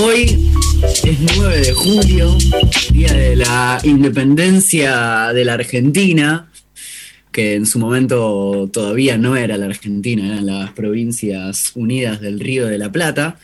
[0.00, 0.48] Hoy
[1.04, 2.36] es 9 de julio,
[2.92, 6.48] día de la independencia de la Argentina,
[7.32, 12.66] que en su momento todavía no era la Argentina, eran las provincias unidas del Río
[12.66, 13.38] de la Plata.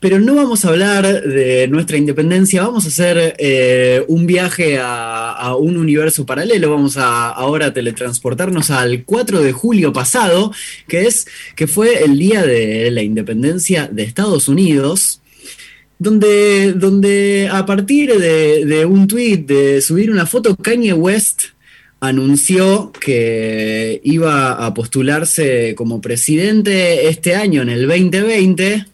[0.00, 5.56] Pero no vamos a hablar de nuestra independencia, vamos a hacer eh, un viaje a,
[5.58, 10.52] un universo paralelo, vamos a ahora teletransportarnos al 4 de julio pasado,
[10.86, 11.26] que, es,
[11.56, 15.20] que fue el día de la independencia de Estados Unidos,
[15.98, 21.42] donde, donde a partir de, de un tweet, de subir una foto, Kanye West
[22.00, 28.86] anunció que iba a postularse como presidente este año, en el 2020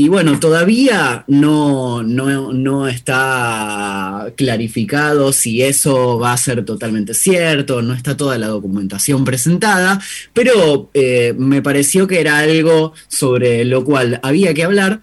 [0.00, 7.92] y bueno, todavía no, no, está clarificado si eso va a ser totalmente cierto, no
[7.92, 10.00] está toda la documentación presentada,
[10.32, 15.02] pero eh, me pareció que era algo sobre lo cual había que hablar.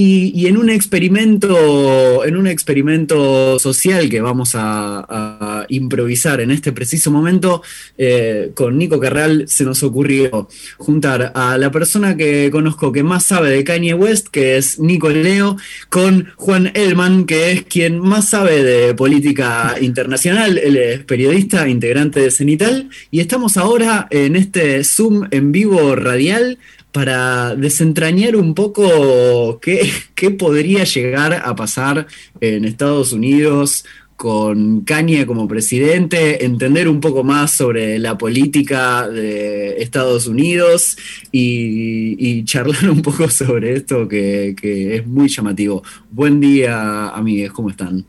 [0.00, 7.10] Y, en un experimento, en un experimento social que vamos a, improvisar en este preciso
[7.10, 7.62] momento,
[7.98, 13.24] eh, con Nico Carral se nos ocurrió juntar a la persona que conozco que más
[13.24, 15.56] sabe de Kanye West, que es Nico Leo,
[15.88, 20.58] con Juan Elman, que es quien más sabe de política internacional.
[20.58, 26.58] Él es periodista, integrante de Cenital, y estamos ahora en este Zoom en vivo radial
[26.92, 32.06] para desentrañar un poco qué, podría llegar a pasar
[32.40, 33.84] en Estados Unidos
[34.16, 40.96] con Kanye como presidente, entender un poco más sobre la política de Estados Unidos
[41.30, 45.84] y, charlar un poco sobre esto que, que, es muy llamativo.
[46.10, 48.04] Buen día, amigues, ¿cómo están?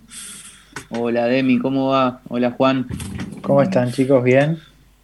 [0.89, 2.21] Hola, Demi, ¿cómo va?
[2.29, 2.87] Hola, Juan.
[3.43, 4.23] ¿Cómo están, chicos?
[4.23, 4.57] ¿Bien?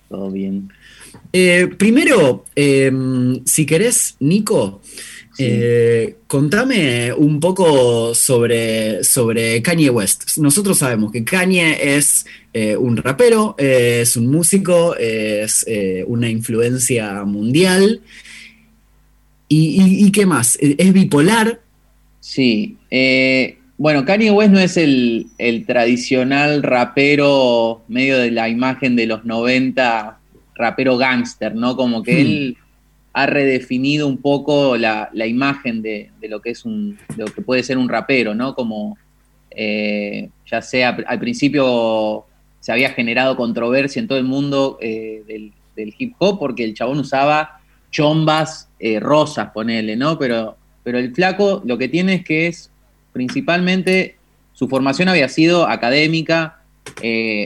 [0.10, 0.72] Todo bien.
[1.38, 4.82] Eh, primero, em, si querés, Nico,
[5.38, 10.38] eh, contame un poco sobre, sobre Kanye West.
[10.38, 15.66] Nosotros sabemos que Kanye es eh, un rapero, es un músico, es
[16.08, 18.02] una influencia mundial.
[19.50, 20.58] ¿Y, qué más?
[20.62, 21.60] ¿Es bipolar?
[22.22, 22.78] Sí.
[23.78, 29.26] bueno, Kanye West no es el, el tradicional rapero medio de la imagen de los
[29.26, 30.20] 90
[30.56, 31.76] rapero gángster, ¿no?
[31.76, 32.64] Como que él hmm.
[33.14, 37.78] ha redefinido un poco la, imagen de, lo que es un, lo que puede ser
[37.78, 38.56] un rapero, ¿no?
[38.56, 38.98] Como
[39.52, 42.26] eh, ya sea al principio
[42.60, 45.54] se había generado controversia en todo el mundo eh, del,
[45.98, 47.60] hip hop porque el chabón usaba
[47.92, 50.18] chombas eh, rosas, ponele, ¿no?
[50.18, 52.72] Pero, pero el flaco lo que tiene es que es
[53.14, 54.18] principalmente
[54.54, 56.62] su formación había sido académica,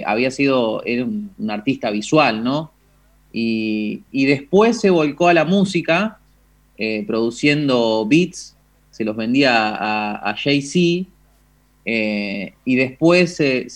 [0.05, 2.71] había sido, era un, artista visual, ¿no?
[3.31, 6.19] Y, después se volcó a la música,
[6.77, 8.55] eh, produciendo beats,
[8.91, 11.09] se los vendía a, Jay-Z,
[11.85, 13.67] eh, y después se,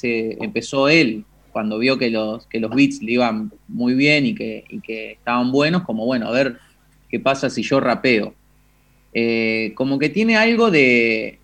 [0.44, 4.66] empezó él, cuando vio que los, que los beats le iban muy bien y que,
[4.88, 6.58] estaban buenos, como bueno, a ver
[7.10, 8.34] qué pasa si yo rapeo.
[9.14, 11.38] Eh, como que tiene algo de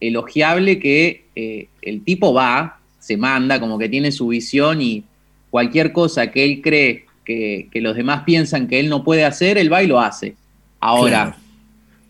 [0.00, 1.24] elogiable que
[1.80, 5.04] el tipo va, se manda, como que tiene su visión y
[5.54, 9.72] cualquier cosa que él cree que, los demás piensan que él no puede hacer, él
[9.72, 10.34] va y lo hace.
[10.80, 11.36] Ahora,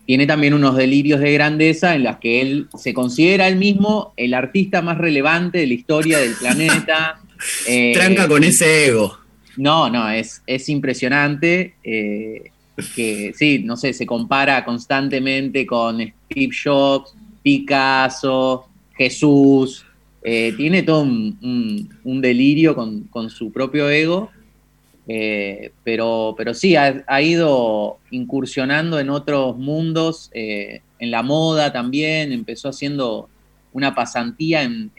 [0.07, 4.33] tiene también unos delirios de grandeza en las que él se considera él mismo el
[4.33, 7.19] artista más relevante de la historia del planeta.
[7.67, 9.19] Eh, Tranca con ese ego.
[9.57, 11.75] No, no, es, es impresionante.
[11.83, 12.49] Eh,
[12.95, 16.01] que sí, no sé, se compara constantemente con
[16.31, 17.13] Steve Jobs,
[17.43, 18.67] Picasso,
[18.97, 19.85] Jesús,
[20.27, 24.31] eh, tiene todo un, delirio con, su propio ego,
[25.07, 32.31] eh, pero, pero sí, ha, ido incursionando en otros mundos, eh, en la moda también,
[32.31, 33.29] empezó haciendo
[33.71, 34.91] una pasantía en,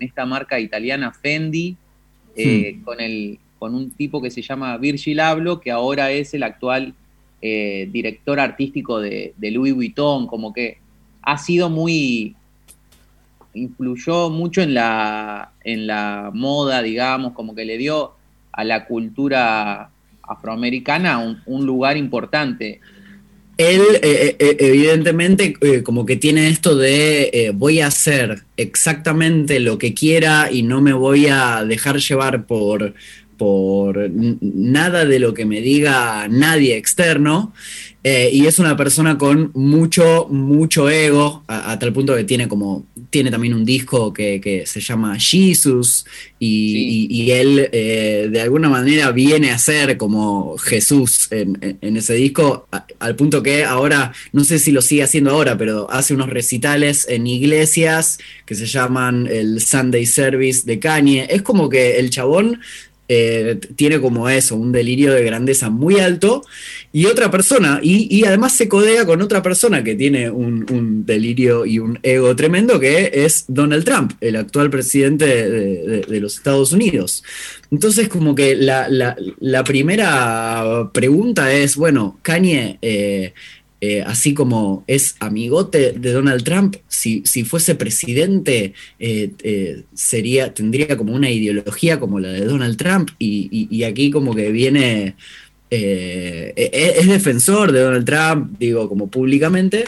[0.00, 1.76] esta marca italiana Fendi,
[2.84, 6.92] con, el, con un tipo que se llama Virgil Abloh, que ahora es el actual
[7.40, 10.78] director artístico de, de Louis Vuitton, como que
[11.22, 12.34] ha sido muy
[13.54, 18.12] influyó mucho en la, en la moda, digamos, como que le dio
[18.52, 19.90] a la cultura
[20.22, 22.80] afroamericana un, lugar importante.
[23.58, 25.54] Él eh, eh, eh, evidentemente
[25.84, 30.94] como que tiene esto de voy a hacer exactamente lo que quiera y no me
[30.94, 32.94] voy a dejar llevar por,
[33.42, 34.08] por
[34.40, 37.52] nada de lo que me diga nadie externo.
[38.04, 42.84] Eh, y es una persona con mucho, mucho ego, a, tal punto que tiene como,
[43.10, 46.04] tiene también un disco que, se llama Jesus,
[46.38, 52.66] y, él eh, de alguna manera viene a ser como Jesús en, ese disco,
[52.98, 57.06] al punto que ahora, no sé si lo sigue haciendo ahora, pero hace unos recitales
[57.08, 61.28] en iglesias que se llaman el Sunday Service de Kanye.
[61.30, 62.60] Es como que el chabón
[63.14, 66.42] eh, tiene como eso, un delirio de grandeza muy alto,
[66.94, 71.78] y otra persona, y, además se codea con otra persona que tiene un, delirio y
[71.78, 77.22] un ego tremendo, que es Donald Trump, el actual presidente de, los Estados Unidos.
[77.70, 82.78] Entonces, como que la, primera pregunta es, bueno, Kanye...
[82.80, 83.34] Eh,
[83.84, 90.96] eh, así como es amigote de Donald Trump, si, fuese presidente, eh, eh, sería, tendría
[90.96, 95.16] como una ideología como la de Donald Trump, y, aquí como que viene,
[95.68, 99.84] e, e, es defensor de Donald Trump, digo, como públicamente.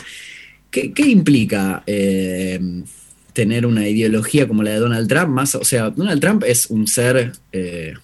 [0.73, 1.85] ¿Qué, implica?
[3.35, 6.87] Tener una ideología como la de Donald Trump, más, o sea, Donald Trump es un
[6.87, 7.33] ser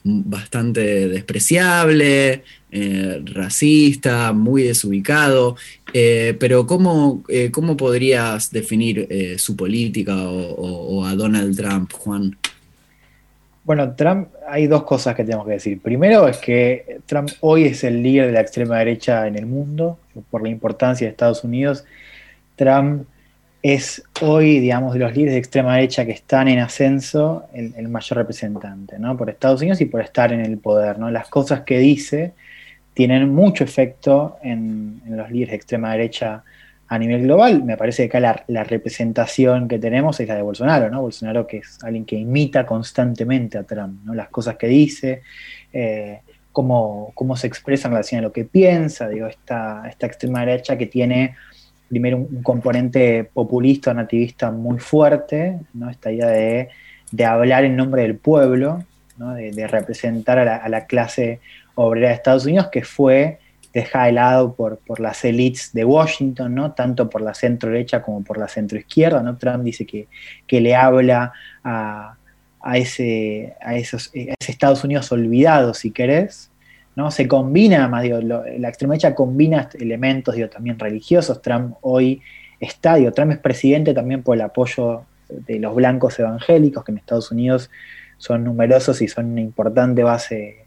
[0.05, 2.43] bastante despreciable,
[3.25, 5.57] racista, muy desubicado,
[5.93, 12.37] eh, pero ¿cómo, eh, ¿cómo, podrías definir eh, su política o, a Donald Trump, Juan?
[13.65, 15.81] Bueno, Trump, hay dos cosas que tenemos que decir.
[15.81, 19.99] Primero es que Trump hoy es el líder de la extrema derecha en el mundo,
[20.31, 21.85] por la importancia de Estados Unidos.
[22.57, 23.05] Trump
[23.63, 28.19] es hoy, digamos, de los líderes de extrema derecha que están en ascenso, el, mayor
[28.19, 29.17] representante, ¿no?
[29.17, 31.11] Por Estados Unidos y por estar en el poder, ¿no?
[31.11, 32.33] Las cosas que dice
[32.95, 36.43] tienen mucho efecto en, los líderes de extrema derecha
[36.89, 37.63] a nivel global.
[37.63, 41.03] Me parece que acá la, representación que tenemos es la de Bolsonaro, ¿no?
[41.03, 44.15] Bolsonaro que es alguien que imita constantemente a Trump, ¿no?
[44.15, 45.23] Las cosas que dice,
[45.73, 46.21] eh,
[46.51, 50.87] cómo, se expresa en relación a lo que piensa, digo, esta, esta extrema derecha que
[50.87, 51.37] tiene
[51.91, 55.91] primero un, componente populista, nativista muy fuerte, ¿no?
[55.91, 58.83] Esta idea de, hablar en nombre del pueblo,
[59.19, 61.41] de, representar a la clase
[61.75, 63.39] obrera de Estados Unidos que fue
[63.73, 66.73] dejada de lado por, las élites de Washington, ¿no?
[66.73, 69.23] tanto por la centro derecha como por la centro izquierda.
[69.23, 69.37] ¿no?
[69.37, 70.09] Trump dice que,
[70.47, 71.33] que le habla
[71.63, 72.17] a,
[72.61, 76.51] a, ese, a, esos, ese Estados Unidos olvidado, si querés.
[76.97, 77.11] ¿No?
[77.11, 81.41] Se combina, más la extrema derecha combina elementos digo, también religiosos.
[81.43, 82.21] Trump hoy
[82.59, 86.99] está, digo, Trump es presidente también por el apoyo de los blancos evangélicos, que en
[86.99, 87.71] Estados Unidos
[88.19, 90.67] son numerosos y son una importante base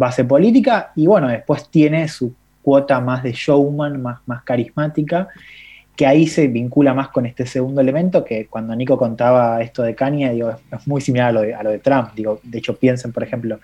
[0.00, 5.28] base política y bueno, después tiene su cuota más de showman, más, más carismática,
[5.94, 9.94] que ahí se vincula más con este segundo elemento, que cuando Nico contaba esto de
[9.94, 12.14] Kanye, digo, es muy similar a lo de, a lo de Trump.
[12.14, 13.60] Digo, de hecho, piensen, por ejemplo,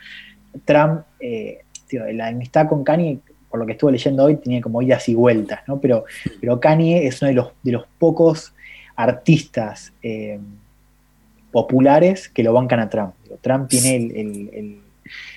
[0.67, 1.61] Trump, eh,
[1.91, 3.19] la amistad con Kanye,
[3.51, 5.81] por lo que estuve leyendo hoy, tenía como idas y vueltas, ¿no?
[5.81, 6.05] Pero,
[6.41, 8.53] pero Kanye es uno de los, de los pocos
[8.97, 10.39] artistas eh,
[11.53, 13.15] populares que lo bancan a Trump.
[13.43, 14.81] Trump tiene el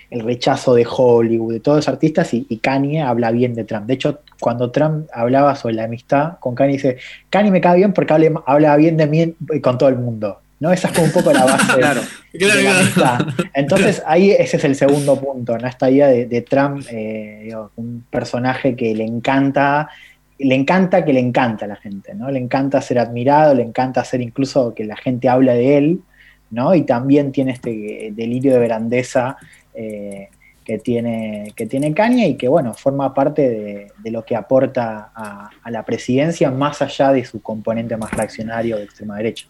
[0.10, 3.86] el rechazo de Hollywood, de todos los artistas, y, Kanye habla bien de Trump.
[3.86, 6.98] De hecho, cuando Trump hablaba sobre la amistad con Kanye, dice,
[7.30, 8.14] Kanye me cae bien porque
[8.46, 10.40] habla, bien de mí con todo el mundo.
[10.60, 10.72] ¿No?
[10.72, 11.84] Esa es como un poco la base
[12.68, 13.28] amistad.
[13.54, 15.68] Entonces, ahí ese es el segundo punto, ¿no?
[15.68, 19.90] Esta idea de, Trump, eh, un personaje que le encanta,
[20.38, 22.30] le encanta que le encanta a la gente, ¿no?
[22.30, 26.02] Le encanta ser admirado, le encanta ser incluso que la gente habla de él,
[26.52, 26.76] ¿no?
[26.76, 29.38] Y también tiene este delirio de grandeza
[29.74, 30.30] eh,
[30.66, 35.50] que, tiene, que tiene Kanye y que, bueno, forma parte de, lo que aporta a,
[35.70, 39.48] la presidencia más allá de su componente más reaccionario de extrema derecha.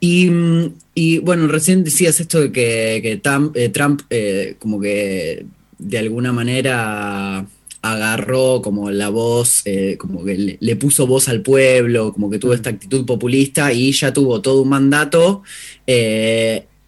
[0.00, 3.72] Y, bueno, recién decías esto de que, Trump, eh,
[4.10, 5.46] eh, como que
[5.78, 7.46] de alguna manera
[7.80, 9.62] agarró como la voz,
[9.98, 14.12] como que le, puso voz al pueblo, como que tuvo esta actitud populista y ya
[14.12, 15.42] tuvo todo un mandato.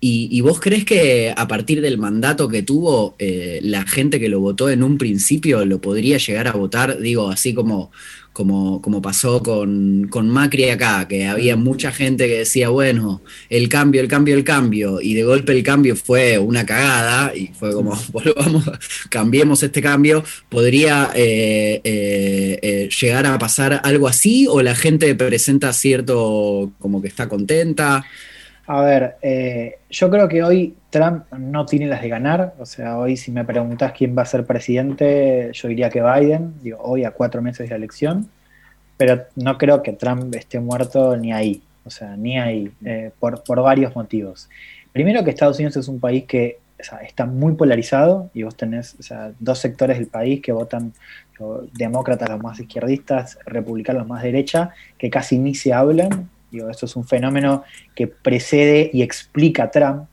[0.02, 4.40] ¿Y, vos crees que a partir del mandato que tuvo, eh, la gente que lo
[4.40, 7.90] votó en un principio lo podría llegar a votar, digo, así como,
[8.40, 13.20] como, como pasó con, Macri acá, que había mucha gente que decía, bueno,
[13.50, 17.48] el cambio, el cambio, el cambio, y de golpe el cambio fue una cagada, y
[17.48, 18.64] fue como, volvamos,
[19.10, 24.46] cambiemos este cambio, ¿podría eh, eh, llegar a pasar algo así?
[24.48, 28.06] ¿O la gente presenta cierto, como que está contenta?
[28.72, 32.54] A ver, eh, yo creo que hoy Trump no tiene las de ganar.
[32.60, 36.54] O sea, hoy si me preguntas quién va a ser presidente, yo diría que Biden,
[36.78, 38.30] hoy a cuatro meses de la elección.
[38.96, 41.64] Pero no creo que Trump esté muerto ni ahí.
[41.84, 44.48] O sea, ni ahí, eh, por, varios motivos.
[44.92, 46.60] Primero que Estados Unidos es un país que
[47.02, 48.96] está muy polarizado y vos tenés
[49.40, 50.92] dos sectores del país que votan
[51.72, 56.30] demócratas los más izquierdistas, republicanos los más derecha, que casi ni se hablan.
[56.50, 57.64] Digo, eso es un fenómeno
[57.94, 60.04] que precede y explica a Trump.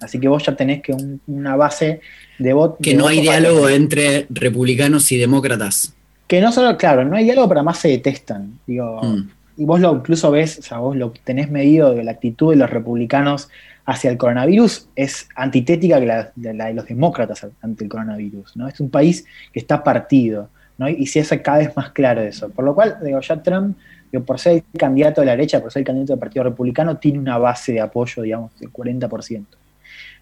[0.00, 0.94] Así que vos ya tenés que
[1.26, 2.00] una base
[2.38, 2.78] de voto.
[2.80, 5.94] Que no hay diálogo entre republicanos y demócratas.
[6.26, 8.58] Que no solo, claro, no hay diálogo, pero además se detestan.
[8.66, 9.28] Digo, mm.
[9.60, 12.56] Y vos lo incluso ves, o sea, vos lo tenés medido de la actitud de
[12.56, 13.50] los republicanos
[13.84, 18.56] hacia el coronavirus es antitética que la, de la de los demócratas ante el coronavirus.
[18.56, 18.68] ¿no?
[18.68, 20.48] Es un país que está partido.
[20.78, 20.88] ¿no?
[20.88, 22.48] Y se hace cada vez más claro eso.
[22.48, 23.76] Por lo cual, digo, ya Trump,
[24.18, 27.18] por ser el candidato de la derecha, por ser el candidato del Partido Republicano, tiene
[27.18, 29.44] una base de apoyo, digamos, del 40%.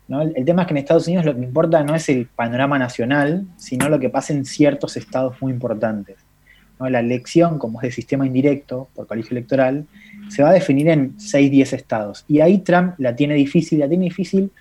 [0.09, 0.23] ¿no?
[0.23, 3.47] El, tema es que en Estados Unidos lo que importa no es el panorama nacional,
[3.57, 6.16] sino lo que pasa en ciertos estados muy importantes.
[6.78, 9.87] La elección, como es de sistema indirecto, por colegio electoral,
[10.28, 12.25] se va a definir en 6-10 estados.
[12.28, 14.52] Y ahí Trump la tiene difícil, la tiene difícil,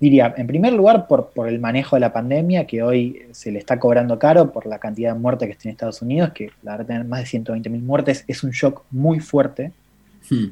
[0.00, 3.58] diría, en primer lugar por, por el manejo de la pandemia, que hoy se le
[3.58, 6.86] está cobrando caro por la cantidad de muertes que tiene Estados Unidos, que la verdad
[6.86, 9.72] tener más de 120.000 muertes es un shock muy fuerte.
[10.30, 10.48] Hmm.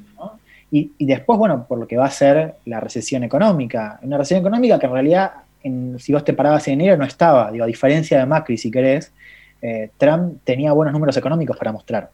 [0.71, 3.99] Y, después, bueno, por lo que va a ser la recesión económica.
[4.03, 7.51] Una recesión económica que en realidad, en, si vos te parabas en enero, no estaba.
[7.53, 9.13] Digo, a diferencia de Macri, si querés,
[9.63, 12.11] eh, Trump tenía buenos números económicos para mostrar.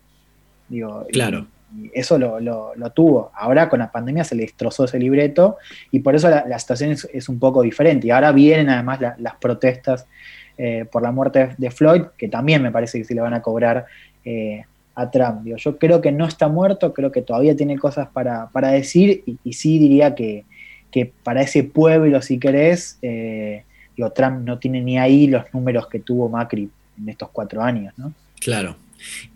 [0.69, 1.47] Digo, claro
[1.93, 3.31] eso lo, tuvo.
[3.35, 5.57] Ahora con la pandemia se le destrozó ese libreto
[5.91, 8.07] y por eso la, situación es, un poco diferente.
[8.07, 10.07] Y ahora vienen además las protestas
[10.59, 13.43] eh, por la muerte de Floyd, que también me parece que se le van a
[13.43, 13.87] cobrar
[14.25, 14.65] eh,
[14.95, 15.47] a Trump.
[15.47, 19.79] yo creo que no está muerto, creo que todavía tiene cosas para, decir y, sí
[19.79, 20.45] diría que,
[21.23, 23.65] para ese pueblo, si querés, eh,
[24.15, 27.95] Trump no tiene ni ahí los números que tuvo Macri en estos cuatro años.
[27.97, 28.13] ¿no?
[28.39, 28.77] Claro.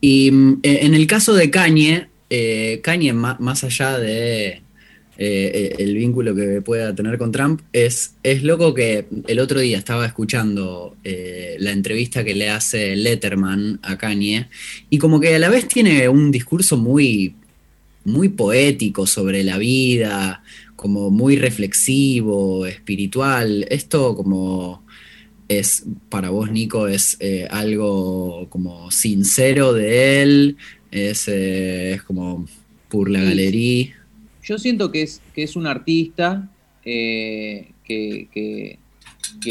[0.01, 4.63] Y mm, en el caso de Cañe, eh, Kanye, más, allá de
[5.19, 9.79] eh, el vínculo que pueda tener con Trump, es, es loco que el otro día
[9.79, 14.49] estaba escuchando eh, la entrevista que le hace Letterman a Kanye,
[14.91, 17.35] y como que a la vez tiene un discurso muy,
[18.05, 20.43] muy poético sobre la vida,
[20.75, 23.67] como muy reflexivo, espiritual.
[23.71, 24.85] Esto como
[25.49, 27.19] es, para vos, Nico, es
[27.51, 30.57] algo como sincero de él,
[30.91, 32.47] es, es como
[32.89, 33.95] por la galería.
[34.43, 36.49] Yo siento que es, que es un artista
[36.85, 38.79] eh, que,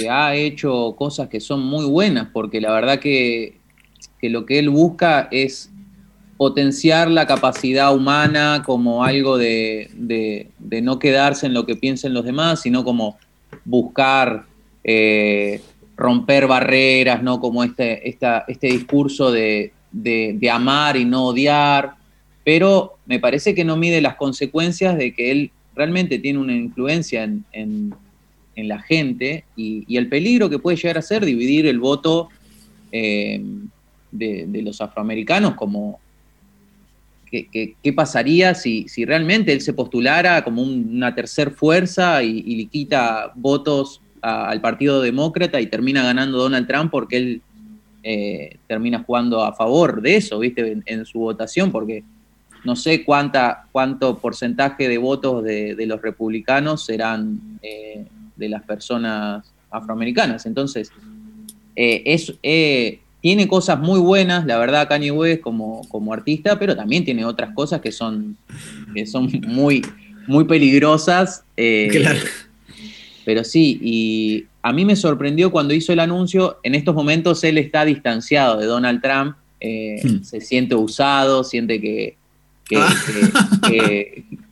[0.10, 3.58] ha hecho cosas que son muy buenas, porque la verdad que,
[4.22, 5.70] lo que él busca es
[6.38, 10.50] potenciar la capacidad humana como algo de,
[10.82, 13.18] no quedarse en lo que piensen los demás, sino como
[13.65, 14.46] buscar
[14.84, 15.62] eh,
[15.98, 17.39] romper barreras, ¿no?
[17.39, 21.96] Como este, este discurso de, de, amar y no odiar,
[22.44, 27.24] pero me parece que no mide las consecuencias de que él realmente tiene una influencia
[27.24, 27.96] en,
[28.58, 32.30] la gente y, el peligro que puede llegar a ser dividir el voto
[32.92, 33.44] eh,
[34.12, 36.00] de, los afroamericanos como...
[37.32, 43.34] ¿Qué, pasaría si, si, realmente él se postulara como una tercer fuerza y, le quita
[43.36, 47.42] votos al Partido Demócrata y termina ganando Donald Trump porque él
[48.08, 50.78] eh, termina jugando a favor de eso, ¿viste?
[50.86, 52.04] En, su votación, porque
[52.64, 59.52] no sé cuánta, cuánto porcentaje de votos de, los republicanos serán eh, de las personas
[59.72, 60.46] afroamericanas.
[60.46, 60.92] Entonces,
[61.76, 62.32] eh, es,
[63.22, 67.56] tiene cosas muy buenas, la verdad, Kanye West como, como artista, pero también tiene otras
[67.56, 68.38] cosas que son,
[68.94, 69.84] que son muy,
[70.28, 71.44] muy peligrosas.
[71.56, 72.20] Claro.
[73.26, 77.60] Pero sí, y a mí me sorprendió cuando hizo el anuncio, en estos momentos él
[77.60, 80.24] está distanciado de Donald Trump, eh, hmm.
[80.24, 82.17] se siente usado, siente que,
[82.75, 82.91] ah.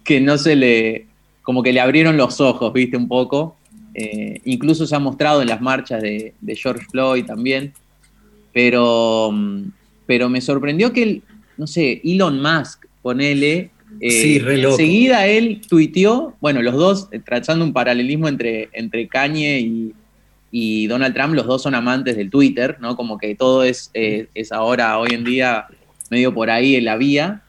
[0.03, 1.07] que, no se le,
[1.41, 3.55] como que le abrieron los ojos, viste, un poco.
[3.95, 7.73] Eh, incluso se ha mostrado en las marchas de, George Floyd también,
[8.53, 9.33] pero,
[10.05, 11.23] pero me sorprendió que, él,
[11.57, 18.27] no sé, Elon Musk, ponele, eh, enseguida él tuiteó, bueno, los dos, trazando un paralelismo
[18.27, 19.93] entre, entre Kanye y,
[20.55, 22.95] y Donald Trump, los dos son amantes del Twitter, ¿no?
[22.95, 25.65] Como que todo es, eh, es ahora, hoy en día,
[26.11, 27.41] medio por ahí en la vía.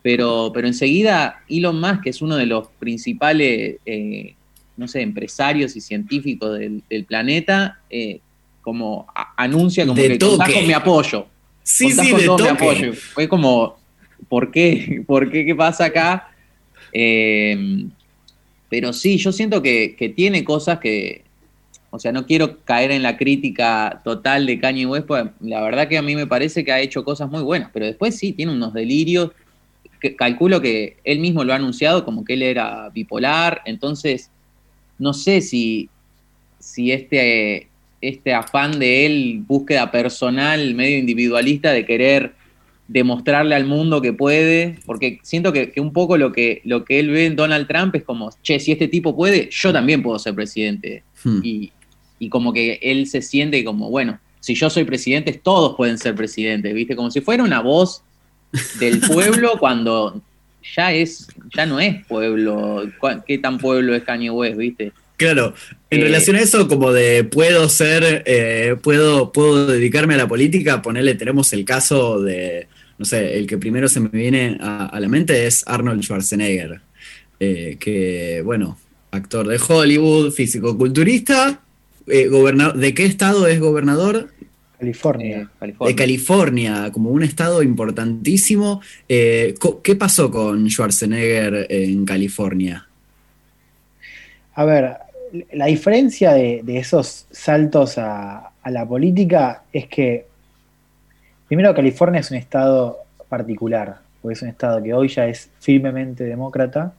[0.00, 4.36] Pero, pero enseguida Elon Musk, que es uno de los principales, eh,
[4.76, 8.20] no sé, empresarios y científicos del, planeta, eh,
[8.60, 11.26] como anuncia como que con mi apoyo.
[11.64, 12.92] Sí, sí, de mi apoyo.
[12.92, 13.76] Fue como,
[14.28, 15.02] ¿por qué?
[15.08, 15.44] ¿Por qué?
[15.44, 16.28] ¿Qué pasa acá?
[18.68, 21.24] pero sí, yo siento que, que tiene cosas que,
[21.94, 25.88] o sea, no quiero caer en la crítica total de Kanye West, porque la verdad
[25.88, 28.50] que a mí me parece que ha hecho cosas muy buenas, pero después sí, tiene
[28.50, 29.30] unos delirios.
[30.00, 34.30] Que calculo que él mismo lo ha anunciado como que él era bipolar, entonces
[34.98, 35.90] no sé si,
[36.58, 37.68] si este,
[38.00, 42.32] este afán de él, búsqueda personal, medio individualista, de querer
[42.88, 47.10] demostrarle al mundo que puede, porque siento que, un poco lo que, lo que él
[47.10, 50.34] ve en Donald Trump es como, che, si este tipo puede, yo también puedo ser
[50.34, 51.02] presidente.
[51.22, 51.40] Hmm.
[51.44, 51.70] Y,
[52.22, 56.14] y como que él se siente como, bueno, si yo soy presidente, todos pueden ser
[56.14, 56.94] presidentes, ¿viste?
[56.94, 58.04] Como si fuera una voz
[58.78, 60.22] del pueblo cuando
[60.76, 62.88] ya es, ya no es pueblo.
[63.26, 64.92] ¿Qué tan pueblo es Kanye West, viste?
[65.16, 65.52] Claro,
[65.90, 70.28] en eh, relación a eso, como de puedo ser, eh, puedo, puedo dedicarme a la
[70.28, 74.96] política, ponerle, tenemos el caso de, no sé, el que primero se me viene a,
[75.00, 76.82] la mente es Arnold Schwarzenegger,
[77.40, 78.78] eh, que, bueno,
[79.10, 81.60] actor de Hollywood, físico-culturista,
[82.30, 84.28] gobernador, ¿de qué estado es gobernador?
[84.78, 85.48] California.
[85.60, 88.80] De California, como un estado importantísimo.
[89.06, 92.88] ¿Qué pasó con Schwarzenegger en California?
[94.54, 94.96] A ver,
[95.52, 100.26] la diferencia de, esos saltos a, la política es que,
[101.48, 106.24] primero, California es un estado particular, porque es un estado que hoy ya es firmemente
[106.24, 106.92] demócrata,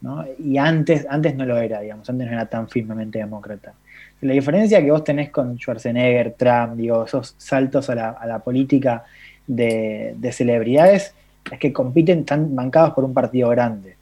[0.00, 0.24] ¿no?
[0.38, 3.74] y antes, antes no lo era, digamos, antes no era tan firmemente demócrata.
[4.22, 9.04] La diferencia que vos tenés con Schwarzenegger, Trump, digo, esos saltos a la, política
[9.46, 11.14] de, celebridades,
[11.50, 13.96] es que compiten tan bancados por un partido grande.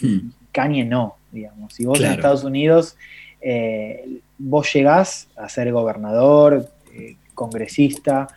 [0.00, 0.30] Hmm.
[0.52, 1.72] Kanye no, digamos.
[1.72, 2.96] Si vos en Estados Unidos,
[3.40, 8.28] eh, vos llegás a ser gobernador, eh, congresista,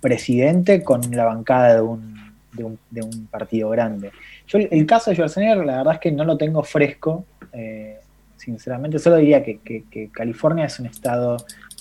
[0.00, 2.14] presidente con la bancada de un,
[2.52, 4.10] de un, partido grande.
[4.46, 8.00] Yo el caso de Schwarzenegger, la verdad es que no lo tengo fresco, eh,
[8.42, 11.36] sinceramente, solo diría que, California es un estado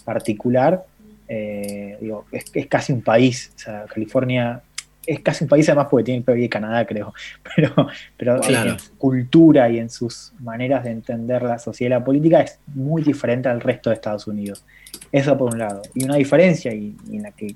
[0.06, 0.86] particular,
[1.28, 4.62] digo, es, es, casi un país, o sea, California
[5.06, 7.14] es casi un país además porque tiene el PIB de Canadá, creo,
[7.56, 7.88] pero,
[8.18, 12.42] pero en su cultura y en sus maneras de entender la sociedad y la política
[12.42, 14.64] es muy diferente al resto de Estados Unidos.
[15.12, 15.82] Eso por un lado.
[15.94, 17.56] Y una diferencia, y, en la que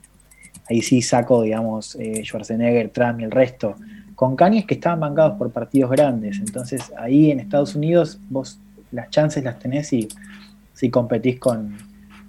[0.70, 3.76] ahí sí saco, digamos, eh, Schwarzenegger, Trump y el resto,
[4.16, 6.40] con Kanye es que estaban bancados por partidos grandes.
[6.40, 8.60] Entonces ahí en Estados Unidos vos
[8.96, 10.08] las chances las tenés y
[10.74, 11.78] si competís con,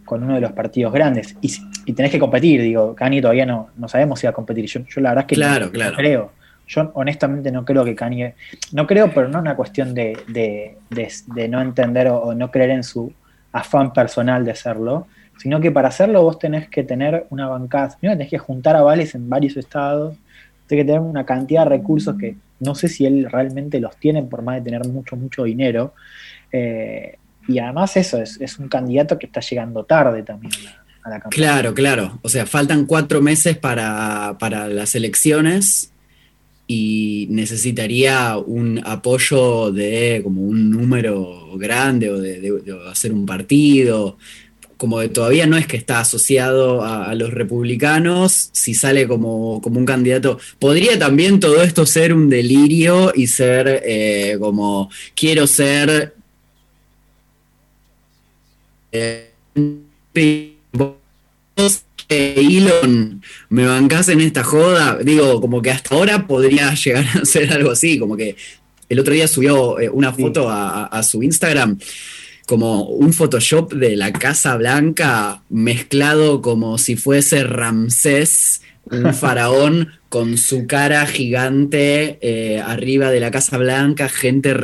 [0.05, 1.37] con uno de los partidos grandes.
[1.43, 1.53] Y,
[1.85, 4.67] y tenés que competir, digo, Kanye todavía no, no sabemos si va a competir.
[4.67, 5.97] Yo, yo la verdad es que claro, no, claro.
[5.97, 6.33] creo.
[6.69, 8.35] Yo honestamente no creo que Kanye,
[8.73, 12.71] no creo, pero no es una cuestión de, de, de, no entender o, no creer
[12.71, 13.13] en su
[13.53, 15.07] afán personal de hacerlo,
[15.39, 19.15] sino que para hacerlo vos tenés que tener una bancada, primero tenés que juntar avales
[19.15, 20.17] en varios estados,
[20.67, 24.23] tenés que tener una cantidad de recursos que no sé si él realmente los tiene
[24.25, 25.95] por más de tener mucho, mucho dinero.
[26.57, 30.53] Eh, y además eso, es, un candidato que está llegando tarde también
[31.05, 31.31] a la, campaña.
[31.31, 32.19] Claro, claro.
[32.23, 34.37] O sea, faltan cuatro meses para,
[34.69, 35.93] las elecciones
[36.67, 42.53] y necesitaría un apoyo de como un número grande o de,
[42.91, 44.19] hacer un partido.
[44.77, 49.79] Como de todavía no es que está asociado a, los republicanos, si sale como, como,
[49.79, 56.16] un candidato, podría también todo esto ser un delirio y ser eh, como quiero ser
[62.09, 67.53] Elon, me bancás en esta joda, digo, como que hasta ahora podría llegar a ser
[67.53, 68.37] algo así, como que
[68.89, 71.79] el otro día subió eh, una foto a, su Instagram,
[72.47, 80.39] como un Photoshop de la Casa Blanca mezclado como si fuese Ramsés, un faraón con
[80.39, 84.55] su cara gigante eh, arriba de la Casa Blanca, gente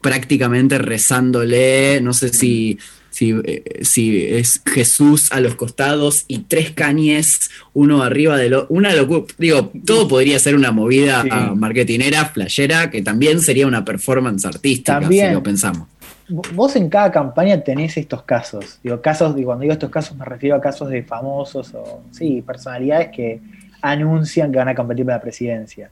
[0.00, 2.78] prácticamente rezándole, no sé si
[3.20, 8.66] eh, si, es Jesús a los costados y tres cañes, uno arriba de lo.
[8.68, 9.24] Una locura.
[9.38, 11.24] Digo, todo podría ser una movida
[11.54, 15.88] marketinera, flayera, que también sería una performance artística, si lo pensamos.
[16.28, 18.80] Vos en cada campaña tenés estos casos.
[18.82, 22.42] Digo, casos, y cuando digo estos casos me refiero a casos de famosos o sí,
[22.42, 23.40] personalidades que
[23.80, 25.90] anuncian que van a competir para la presidencia.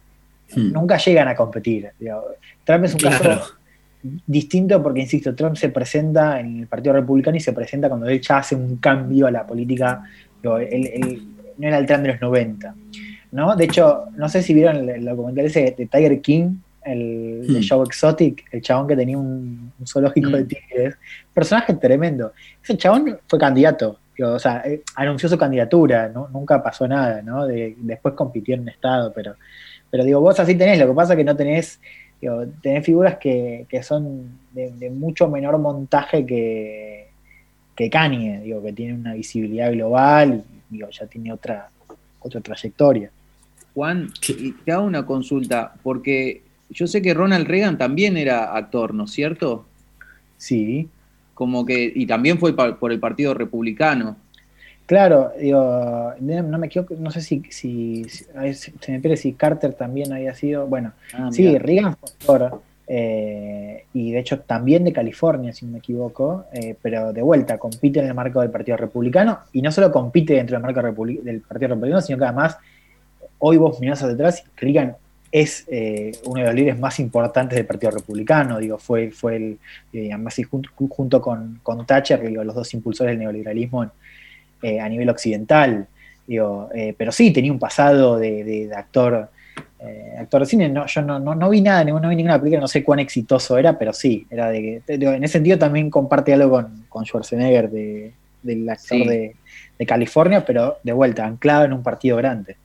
[0.54, 0.72] Hmm.
[0.72, 1.90] Nunca llegan a competir.
[1.98, 2.24] Digo,
[2.66, 3.54] es un caso
[4.26, 8.20] distinto porque, insisto, Trump se presenta en el Partido Republicano y se presenta cuando él
[8.20, 10.02] ya hace un cambio a la política,
[10.42, 12.74] no era el Trump de los 90.
[13.32, 13.56] ¿no?
[13.56, 17.62] De hecho, no sé si vieron el, documental ese de Tiger King, el de hmm.
[17.62, 20.48] Show Exotic, el chabón que tenía un, zoológico de hmm.
[20.48, 20.94] tigres.
[21.32, 22.32] Personaje tremendo.
[22.62, 26.28] Ese chabón fue candidato, o sea, eh, anunció su candidatura, ¿no?
[26.28, 27.46] nunca pasó nada, ¿no?
[27.46, 29.34] después compitió en un estado, pero,
[29.90, 31.80] pero digo, vos así tenés, lo que pasa es que no tenés
[32.24, 37.08] Digo, tenés figuras que, son de, mucho menor montaje que,
[37.76, 41.68] que Kanye, digo, que tiene una visibilidad global y digo, ya tiene otra,
[42.20, 43.10] otra trayectoria.
[43.74, 44.08] Juan,
[44.64, 49.10] te hago una consulta, porque yo sé que Ronald Reagan también era actor, ¿no es
[49.10, 49.66] cierto?
[50.38, 50.88] Sí.
[51.34, 54.16] como que, y también fue por el Partido Republicano.
[54.86, 60.12] Claro, digo, no me equivoco, no sé si, si, se me pierde si Carter también
[60.12, 62.50] había sido, bueno, ah, sí, Reagan fue
[62.86, 67.56] eh, y de hecho también de California, si no me equivoco, eh, pero de vuelta,
[67.56, 71.40] compite en el marco del Partido Republicano, y no solo compite dentro del marco del
[71.40, 72.58] Partido Republicano, sino que además,
[73.38, 74.96] hoy vos mirás hacia atrás, Reagan
[75.32, 79.58] es eh, uno de los líderes más importantes del Partido Republicano, digo, fue, fue el,
[79.94, 83.90] además junto, junto con, con Thatcher, digo, los dos impulsores del neoliberalismo en,
[84.62, 85.86] eh, a nivel occidental.
[86.26, 89.28] Digo, eh, pero sí, tenía un pasado de, actor,
[89.80, 90.68] eh, actor de cine.
[90.68, 93.78] No, yo no, no, vi nada, no vi ninguna película, no sé cuán exitoso era,
[93.78, 99.36] pero sí, era de, en ese sentido también comparte algo con, Schwarzenegger, del actor de,
[99.78, 102.56] de California, pero de vuelta, anclado en un partido grande.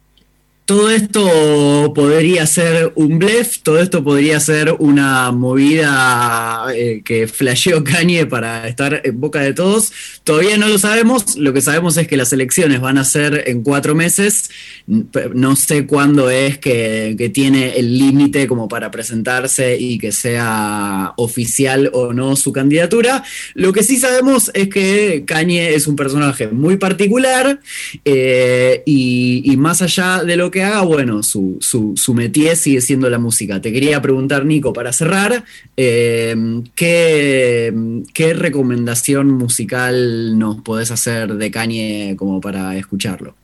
[0.69, 7.83] Todo esto podría ser un blef, todo esto podría ser una movida eh, que flasheó
[7.83, 9.91] Kanye para estar en boca de todos.
[10.23, 13.63] Todavía no lo sabemos, lo que sabemos es que las elecciones van a ser en
[13.63, 14.51] cuatro meses.
[14.85, 21.89] No sé cuándo es que, tiene el límite como para presentarse y que sea oficial
[21.93, 23.23] o no su candidatura.
[23.55, 27.59] Lo que sí sabemos es que Kanye es un personaje muy particular
[28.05, 33.09] eh, y más allá de lo que haga, bueno, su, su, su métier sigue siendo
[33.09, 33.61] la música.
[33.61, 35.43] Te quería preguntar, Nico, para cerrar,
[35.77, 36.35] eh,
[36.75, 43.35] ¿qué, recomendación musical nos podés hacer de Kanye como para escucharlo?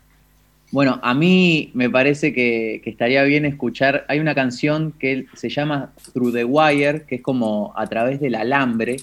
[0.72, 5.92] Bueno, a mí me parece que, estaría bien escuchar, hay una canción que se llama
[6.14, 8.98] Through the Wire, que es como a través del alambre,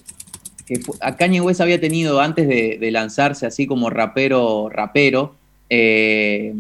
[0.67, 0.81] que
[1.19, 5.35] Kanye West había tenido antes de, lanzarse así como rapero, rapero,
[5.71, 6.55] eh,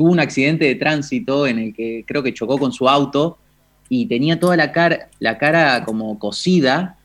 [0.00, 3.36] tuvo un accidente de tránsito en el que creo que chocó con su auto
[3.90, 6.96] y tenía toda la cara, la cara como cosida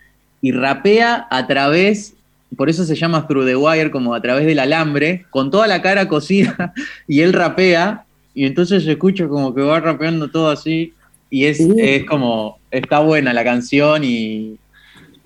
[0.41, 2.15] y rapea a través,
[2.55, 5.81] por eso se llama Through the Wire, como a través del alambre, con toda la
[5.81, 6.73] cara cosida
[7.05, 10.93] y él rapea y entonces se escucha como que va rapeando todo así
[11.29, 14.55] y es, es como, está buena la canción y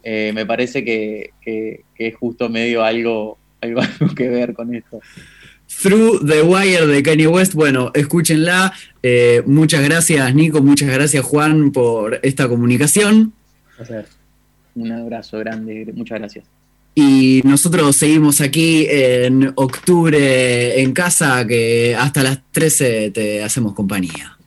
[0.01, 1.33] eh, me parece que,
[1.99, 3.81] es justo medio algo, algo
[4.15, 5.01] que ver con esto.
[5.81, 7.53] Through the Wire de Kanye West.
[7.53, 8.73] Bueno, escúchenla.
[9.01, 10.61] Eh, muchas gracias, Nico.
[10.61, 13.33] Muchas gracias, Juan, por esta comunicación.
[14.75, 15.91] Un abrazo grande.
[15.95, 16.45] Muchas gracias.
[16.95, 24.38] Y nosotros seguimos aquí en octubre en casa, que hasta las 13 te hacemos compañía.